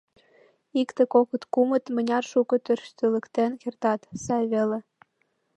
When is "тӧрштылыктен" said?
2.65-3.51